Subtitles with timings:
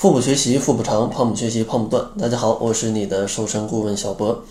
[0.00, 2.02] 腹部学习腹部长，胖不学习胖不断。
[2.18, 4.42] 大家好，我是你的瘦身顾问小博。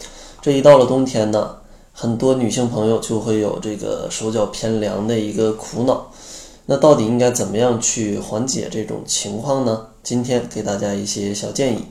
[0.44, 1.56] 这一到了冬天呢，
[1.92, 6.12] 很多女性朋友就会有这个手脚偏凉的一个苦恼。
[6.68, 9.88] 那到底应该怎么样去缓解这种情况呢？
[10.04, 11.84] 今天给大家一些小建议。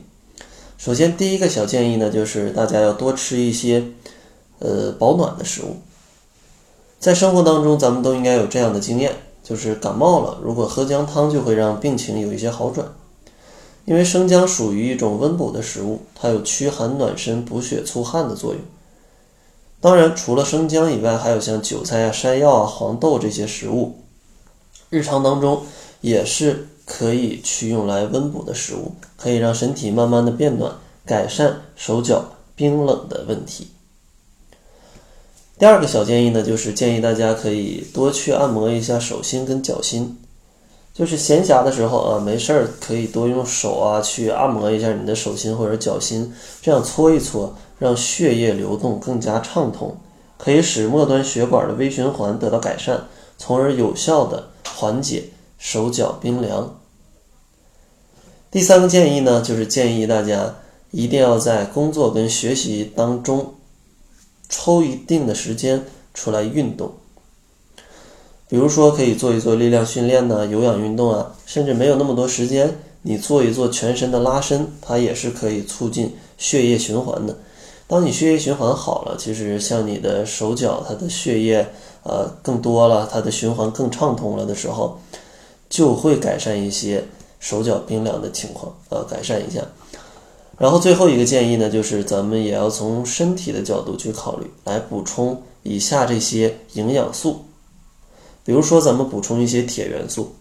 [0.77, 3.83] 首先，第一个小建议呢，就是大家要多吃一些
[4.59, 5.75] 呃保暖的食物。
[6.97, 9.11] 在生活当中，咱们都应该有这样的经验，
[9.43, 12.87] 就是感冒了，如果喝姜汤，就会让病情有一些好转。
[13.89, 18.61] 因为生姜属于一种温补的食物，它有驱寒暖身、补血促汗的作用。
[19.81, 23.95] 当然，除了生姜以外，还有像韭菜啊、山药啊、黄豆这些食物，
[24.91, 25.63] 日常当中
[26.01, 30.71] 也是可以去用来温补的食物，可以让身体慢慢的变暖，
[31.03, 32.23] 改善手脚
[32.55, 33.69] 冰冷的问题。
[35.57, 40.15] 第二个小建议呢，就是建议大家可以多去按摩一下手心跟脚心。
[40.99, 49.95] 就是闲暇的时候啊，没事儿可以多用手啊去按摩一下你的手心或者脚心，这样搓一搓，让血液流动更加畅通，
[50.37, 53.05] 可以使末端血管的微循环得到改善，
[53.37, 56.77] 从而有效的缓解手脚冰凉。
[58.51, 60.53] 第三个建议呢，就是建议大家
[60.91, 63.53] 一定要在工作跟学习当中
[64.49, 66.91] 抽一定的时间出来运动。
[68.49, 77.37] 比如说，可以做一做力量训练呢，有氧运动啊，甚至没有那么多时间，你做一做全身的拉伸，它也是可以促进血液循环的。
[77.85, 81.63] 当你血液循环好了，其实像你的手脚，它的血液
[82.01, 84.99] 呃更多了，它的循环更畅通了的时候，
[85.69, 87.03] 就会改善一些
[87.39, 89.61] 手脚冰凉的情况，呃，改善一下。
[90.57, 97.45] 然后最后一个建议呢，就是咱们也要从身体的角度去考虑，来补充以下这些营养素。
[98.43, 100.35] 比如说，咱们补充一些铁元素，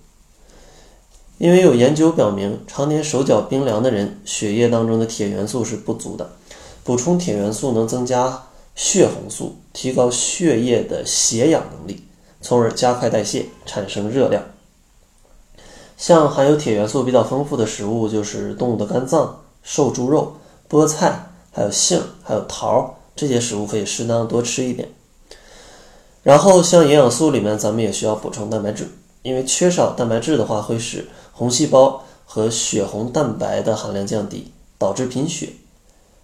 [1.37, 6.31] 因为有研究表明，常年手脚冰凉的人，血液当中的铁元素是不足的。
[6.85, 12.03] 补充铁元素能增加血红素，提高血液的携氧能力，
[12.41, 14.43] 从而加快代谢，产生热量。
[15.97, 20.37] 像含有铁元素比较丰富的食物，就是动物的肝脏、瘦猪肉、
[20.71, 24.89] 菠菜，还有杏，还有桃这些食物，可以适当多吃一点。
[26.23, 28.89] 然后像营养素里面，咱们也需要补充蛋白质，
[29.23, 35.49] 因为缺少蛋白质的话，会使红细胞和血红蛋白的含量降低，导致贫血。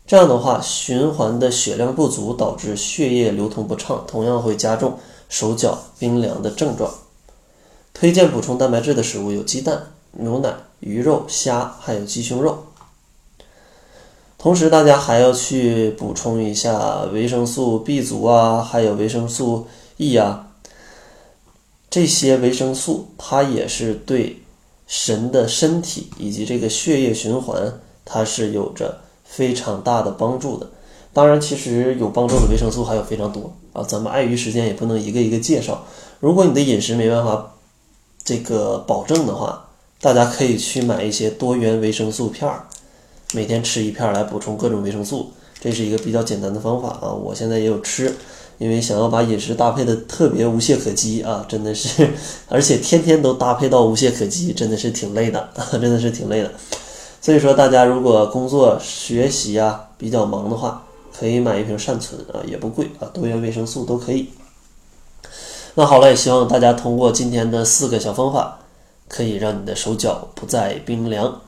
[0.07, 4.99] 这样的话，循环的血量不足，导致血液流通不畅，同样会加重
[5.31, 6.93] 手脚冰凉的症状。
[7.95, 12.65] 推荐补充蛋白质的食物有鸡蛋、牛奶、鱼肉、虾，还有鸡胸肉。
[14.37, 19.67] 同时，大家还要去补充一下维生素 B 族啊，还有维生素。
[19.97, 20.49] E 啊，
[21.89, 24.43] 这些维生素它也是对
[24.87, 30.69] 神的身体以及这个血液循环，它是有着非常大的帮助的。
[31.13, 35.87] 当然，其实有帮助的维生素还有非常多啊，咱们碍于时间也不能一个一个介绍。
[36.19, 37.55] 如果你的饮食没办法
[38.25, 39.69] 这个保证的话，
[40.01, 42.67] 大家可以去买一些多元维生素片儿，
[43.33, 47.13] 每天吃一片来补充各种维生素，这是一个比较简单的方法啊。
[47.13, 48.13] 我现在也有吃。
[48.59, 52.09] 因为想要把饮食搭配的特别无懈可击啊，真的是，
[52.49, 56.51] 而且天天都搭配到无懈可击，真的是挺累的， 真的是挺累的。
[57.21, 60.85] 所以说，大家如果工作学习啊比较忙的话，
[61.19, 64.29] 可以买一瓶善存啊，也不贵啊，多元维生素都可以。
[65.75, 68.61] 那好了，也希望大家通过今天的四个小方法，
[69.09, 71.41] 可以让你的手脚不再冰凉。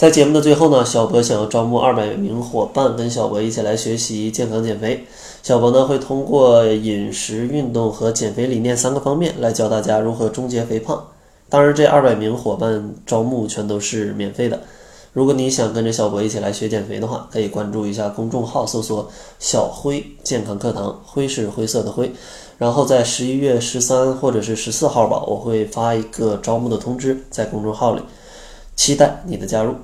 [0.00, 5.04] 在节目的最后呢，小博想要招募二百名伙伴，跟小博一起来学习健康减肥。
[5.42, 11.04] 小博呢会通过饮食、运动和减肥理念三个方面来教大家如何终结肥胖。
[11.50, 14.58] 当然，这二百名伙伴招募全都是免费的。
[15.12, 19.06] 如果你想跟着小博一起来学减肥的话，可以关注一下公众号，搜索
[19.38, 22.10] “小辉健康课堂”，灰是灰色的灰。
[22.56, 28.00] 然后在十一月十三或者是十四号吧，我会发一个招募的通知在公众号里，
[28.76, 29.74] 期待你的加入。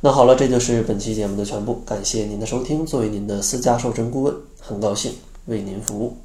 [0.00, 1.82] 那好了，这就是本期节目的全部。
[1.86, 2.84] 感谢您的收听。
[2.84, 5.12] 作为您的私家瘦身顾问，很高兴
[5.46, 6.16] 为您服务。